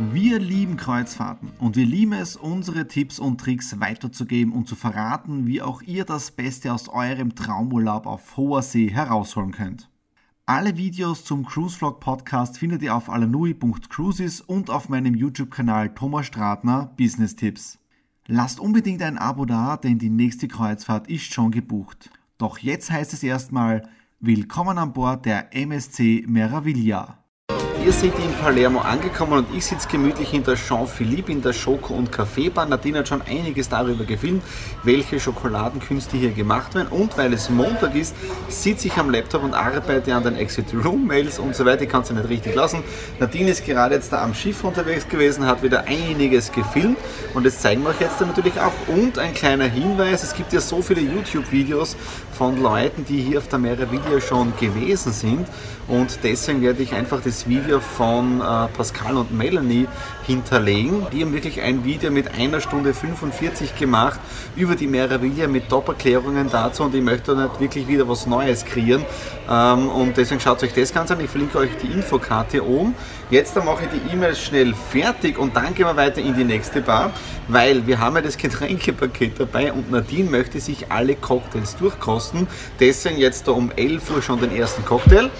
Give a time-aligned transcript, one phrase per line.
[0.00, 5.48] Wir lieben Kreuzfahrten und wir lieben es, unsere Tipps und Tricks weiterzugeben und zu verraten,
[5.48, 9.90] wie auch ihr das Beste aus eurem Traumurlaub auf hoher See herausholen könnt.
[10.46, 16.26] Alle Videos zum Cruise Vlog Podcast findet ihr auf alanui.cruises und auf meinem YouTube-Kanal Thomas
[16.26, 17.80] Stratner Business Tipps.
[18.28, 22.10] Lasst unbedingt ein Abo da, denn die nächste Kreuzfahrt ist schon gebucht.
[22.38, 23.88] Doch jetzt heißt es erstmal
[24.20, 27.17] Willkommen an Bord der MSC Meraviglia.
[27.88, 32.12] Ihr seid in Palermo angekommen und ich sitze gemütlich hinter Jean-Philippe in der Schoko- und
[32.12, 32.66] Kaffeebar.
[32.66, 34.42] Nadine hat schon einiges darüber gefilmt,
[34.82, 36.88] welche Schokoladenkünste hier gemacht werden.
[36.88, 38.14] Und weil es Montag ist,
[38.50, 41.84] sitze ich am Laptop und arbeite an den Exit-Room-Mails und so weiter.
[41.84, 42.82] Ich kann es nicht richtig lassen.
[43.20, 46.98] Nadine ist gerade jetzt da am Schiff unterwegs gewesen, hat wieder einiges gefilmt
[47.32, 48.72] und das zeigen wir euch jetzt natürlich auch.
[48.88, 51.96] Und ein kleiner Hinweis, es gibt ja so viele YouTube-Videos
[52.36, 55.48] von Leuten, die hier auf der Meraviglia schon gewesen sind
[55.88, 59.86] und deswegen werde ich einfach das Video Von äh, Pascal und Melanie
[60.26, 61.06] hinterlegen.
[61.12, 64.20] Die haben wirklich ein Video mit einer Stunde 45 gemacht
[64.56, 69.04] über die Meraviglia mit Top-Erklärungen dazu und ich möchte nicht wirklich wieder was Neues kreieren.
[69.50, 71.20] Ähm, und deswegen schaut euch das Ganze an.
[71.20, 72.94] Ich verlinke euch die Infokarte oben.
[73.30, 76.80] Jetzt mache ich die E-Mails schnell fertig und dann gehen wir weiter in die nächste
[76.80, 77.10] Bar,
[77.48, 82.46] weil wir haben ja das Getränkepaket dabei und Nadine möchte sich alle Cocktails durchkosten.
[82.80, 85.30] Deswegen jetzt da um 11 Uhr schon den ersten Cocktail.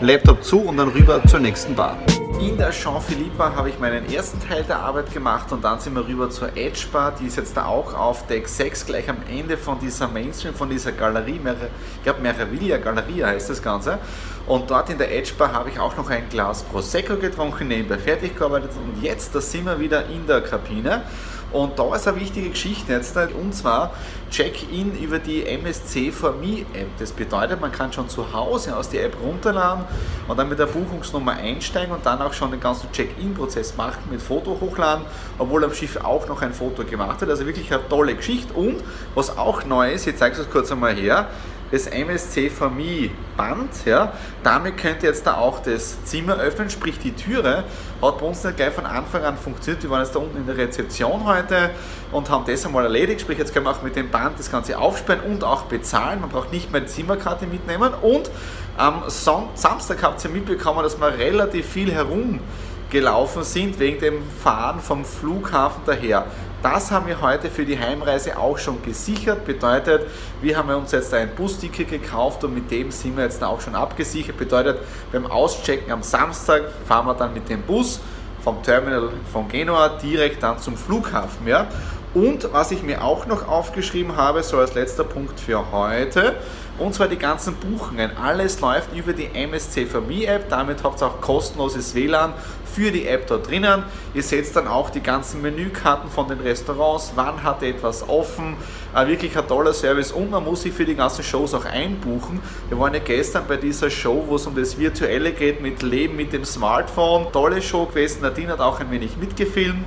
[0.00, 1.96] Laptop zu und dann rüber zur nächsten Bar.
[2.38, 5.94] In der Jean-Philippe Bar habe ich meinen ersten Teil der Arbeit gemacht und dann sind
[5.94, 9.16] wir rüber zur Edge Bar, die ist jetzt da auch auf Deck 6, gleich am
[9.30, 13.98] Ende von dieser Mainstream, von dieser Galerie, ich glaube Meraviglia Galeria heißt das Ganze.
[14.46, 17.96] Und dort in der Edge Bar habe ich auch noch ein Glas Prosecco getrunken, nebenbei
[17.96, 21.02] fertig gearbeitet und jetzt, da sind wir wieder in der Kabine.
[21.52, 23.92] Und da ist eine wichtige Geschichte jetzt, und zwar
[24.30, 26.88] Check-in über die MSC for Me App.
[26.98, 29.84] Das bedeutet, man kann schon zu Hause aus der App runterladen
[30.26, 34.20] und dann mit der Buchungsnummer einsteigen und dann auch schon den ganzen Check-in-Prozess machen mit
[34.20, 35.04] Foto hochladen,
[35.38, 37.28] obwohl am Schiff auch noch ein Foto gemacht hat.
[37.28, 38.52] Also wirklich eine tolle Geschichte.
[38.52, 38.82] Und
[39.14, 41.28] was auch neu ist, ich zeige es kurz einmal her,
[41.70, 43.70] das MSC Me Band.
[43.84, 44.12] Ja.
[44.42, 47.64] Damit könnt ihr jetzt da auch das Zimmer öffnen, sprich die Türe.
[48.02, 49.82] Hat bei uns nicht gleich von Anfang an funktioniert.
[49.82, 51.70] Wir waren jetzt da unten in der Rezeption heute
[52.12, 53.20] und haben das einmal erledigt.
[53.20, 56.20] Sprich, jetzt können wir auch mit dem Band das Ganze aufsperren und auch bezahlen.
[56.20, 57.92] Man braucht nicht mehr die Zimmerkarte mitnehmen.
[58.02, 58.30] Und
[58.76, 65.04] am Samstag habt ihr mitbekommen, dass wir relativ viel herumgelaufen sind wegen dem Fahren vom
[65.04, 66.26] Flughafen daher.
[66.62, 69.44] Das haben wir heute für die Heimreise auch schon gesichert.
[69.44, 70.06] Bedeutet,
[70.40, 73.74] wir haben uns jetzt ein Busticket gekauft und mit dem sind wir jetzt auch schon
[73.74, 74.36] abgesichert.
[74.36, 74.78] Bedeutet,
[75.12, 78.00] beim Auschecken am Samstag fahren wir dann mit dem Bus
[78.42, 81.46] vom Terminal von Genua direkt dann zum Flughafen.
[81.46, 81.66] Ja?
[82.14, 86.36] Und was ich mir auch noch aufgeschrieben habe, so als letzter Punkt für heute,
[86.78, 88.16] und zwar die ganzen Buchungen.
[88.16, 90.48] Alles läuft über die MSC Me App.
[90.48, 92.34] Damit habt ihr auch kostenloses WLAN
[92.76, 93.84] für die App da drinnen.
[94.12, 98.56] Ihr seht dann auch die ganzen Menükarten von den Restaurants, wann hat etwas offen.
[98.94, 102.40] Äh, wirklich ein toller Service und man muss sich für die ganzen Shows auch einbuchen.
[102.68, 106.16] Wir waren ja gestern bei dieser Show, wo es um das Virtuelle geht mit Leben
[106.16, 107.32] mit dem Smartphone.
[107.32, 108.20] Tolle Show gewesen.
[108.20, 109.84] Nadine hat auch ein wenig mitgefilmt.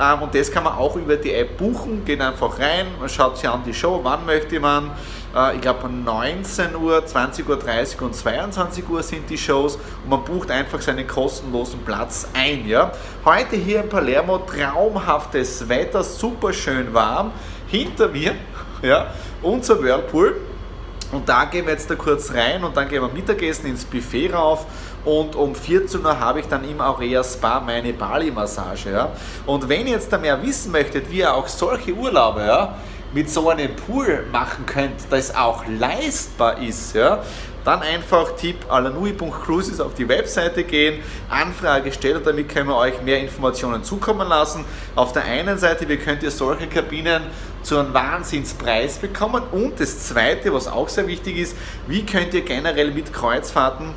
[0.00, 2.04] Ähm, und das kann man auch über die App buchen.
[2.04, 4.90] Geht einfach rein, man schaut sich an die Show, wann möchte man.
[5.34, 10.24] Äh, ich glaube 19 Uhr, 20.30 Uhr und 22 Uhr sind die Shows und man
[10.24, 12.66] bucht einfach seinen kostenlosen Platz ein.
[12.66, 12.92] Ja?
[13.24, 17.32] Heute hier in Palermo traumhaftes Wetter, super schön warm.
[17.66, 18.34] Hinter mir
[18.82, 20.36] ja, unser Whirlpool.
[21.12, 24.32] Und da gehen wir jetzt da kurz rein und dann gehen wir Mittagessen ins Buffet
[24.32, 24.64] rauf
[25.04, 28.90] und um 14 Uhr habe ich dann im Aurea Spa meine Bali-Massage.
[28.90, 29.12] Ja?
[29.44, 32.76] Und wenn ihr jetzt da mehr wissen möchtet, wie ihr auch solche Urlaube ja,
[33.12, 37.22] mit so einem Pool machen könnt, das auch leistbar ist, ja,
[37.64, 43.20] dann einfach Tipp alanui.cruises auf die Webseite gehen, Anfrage stellen damit können wir euch mehr
[43.20, 44.64] Informationen zukommen lassen.
[44.96, 47.22] Auf der einen Seite, wie könnt ihr solche Kabinen
[47.62, 51.56] zu einem Wahnsinnspreis bekommen und das zweite, was auch sehr wichtig ist,
[51.86, 53.94] wie könnt ihr generell mit Kreuzfahrten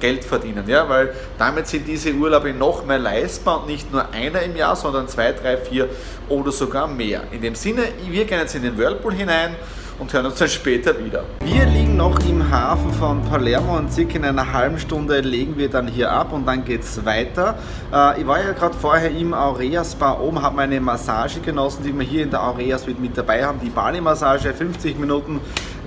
[0.00, 4.42] Geld verdienen, ja, weil damit sind diese Urlaube noch mehr leistbar und nicht nur einer
[4.42, 5.88] im Jahr, sondern zwei, drei, vier
[6.28, 7.22] oder sogar mehr.
[7.32, 9.56] In dem Sinne, wir gehen jetzt in den Whirlpool hinein
[9.98, 11.24] und hören uns dann später wieder.
[11.44, 15.68] Wir liegen noch im Hafen von Palermo und circa in einer halben Stunde legen wir
[15.68, 17.56] dann hier ab und dann geht es weiter.
[17.92, 21.98] Äh, ich war ja gerade vorher im Aurea Spa oben, habe meine Massage genossen, die
[21.98, 23.58] wir hier in der Aurea Suite mit dabei haben.
[23.60, 25.40] Die Bali-Massage, 50 Minuten,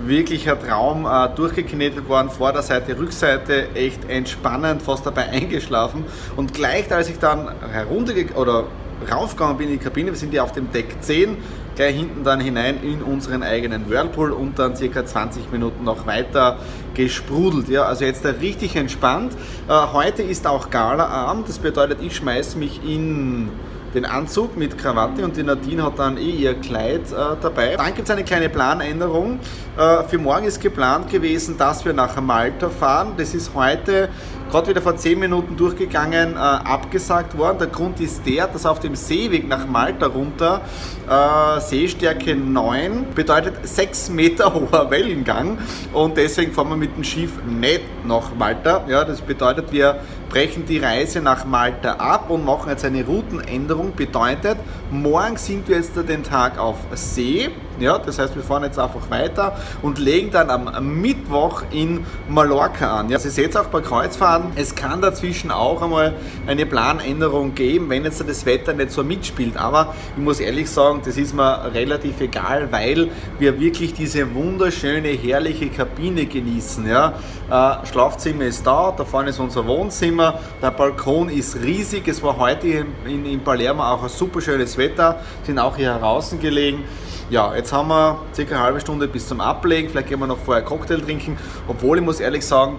[0.04, 6.04] wirklicher Traum, äh, durchgeknetet worden, Vorderseite, Rückseite, echt entspannend, fast dabei eingeschlafen.
[6.36, 8.64] Und gleich als ich dann heruntergegangen oder
[9.10, 11.36] raufgegangen bin in die Kabine, wir sind ja auf dem Deck 10,
[11.80, 16.58] gleich hinten dann hinein in unseren eigenen Whirlpool und dann circa 20 Minuten noch weiter
[16.92, 17.70] gesprudelt.
[17.70, 19.32] Ja, also jetzt richtig entspannt.
[19.66, 23.48] Äh, heute ist auch Galaabend, das bedeutet, ich schmeiße mich in
[23.94, 27.76] den Anzug mit Krawatte und die Nadine hat dann eh ihr Kleid äh, dabei.
[27.76, 29.40] Dann gibt es eine kleine Planänderung.
[29.78, 33.14] Äh, für morgen ist geplant gewesen, dass wir nach Malta fahren.
[33.16, 34.10] Das ist heute
[34.50, 37.58] gerade wieder vor 10 Minuten durchgegangen, äh, abgesagt worden.
[37.58, 40.60] Der Grund ist der, dass auf dem Seeweg nach Malta runter
[41.08, 45.58] äh, Seestärke 9 bedeutet 6 Meter hoher Wellengang
[45.92, 48.84] und deswegen fahren wir mit dem Schiff nicht nach Malta.
[48.88, 53.94] Ja, das bedeutet, wir brechen die Reise nach Malta ab und machen jetzt eine Routenänderung.
[53.94, 54.56] Bedeutet,
[54.90, 57.50] morgen sind wir jetzt den Tag auf See.
[57.80, 62.98] Ja, das heißt, wir fahren jetzt einfach weiter und legen dann am Mittwoch in Mallorca
[62.98, 63.08] an.
[63.08, 66.14] Ja, Sie sehen es auch bei Kreuzfahrten, es kann dazwischen auch einmal
[66.46, 69.56] eine Planänderung geben, wenn jetzt das Wetter nicht so mitspielt.
[69.56, 75.08] Aber ich muss ehrlich sagen, das ist mir relativ egal, weil wir wirklich diese wunderschöne,
[75.08, 76.86] herrliche Kabine genießen.
[76.86, 77.14] Ja.
[77.50, 82.06] Äh, Schlafzimmer ist da, da vorne ist unser Wohnzimmer, der Balkon ist riesig.
[82.08, 82.68] Es war heute
[83.06, 86.84] in, in Palermo auch ein super schönes Wetter, sind auch hier draußen gelegen.
[87.30, 89.88] Ja, jetzt haben wir circa eine halbe Stunde bis zum Ablegen.
[89.88, 91.38] Vielleicht gehen wir noch vorher Cocktail trinken.
[91.68, 92.78] Obwohl ich muss ehrlich sagen,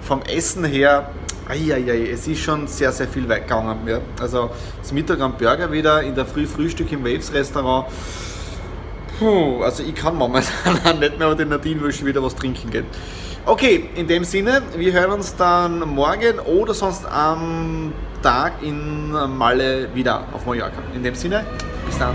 [0.00, 1.10] vom Essen her,
[1.46, 3.86] Eieiei, es ist schon sehr, sehr viel weggegangen.
[3.86, 4.00] Ja.
[4.18, 4.50] Also
[4.80, 7.88] das Mittag am Burger wieder, in der Früh Frühstück im Waves Restaurant.
[9.18, 12.70] Puh, also ich kann momentan nicht mehr, aber den Nadine will schon wieder was trinken
[12.70, 12.86] gehen.
[13.44, 17.92] Okay, in dem Sinne, wir hören uns dann morgen oder sonst am
[18.22, 20.78] Tag in Malle wieder auf Mallorca.
[20.94, 21.44] In dem Sinne,
[21.86, 22.14] bis dann.